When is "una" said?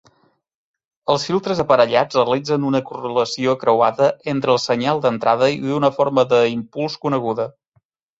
2.69-2.81, 5.81-5.93